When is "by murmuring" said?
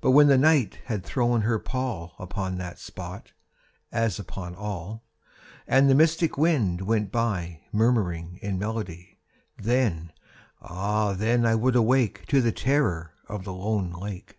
7.12-8.38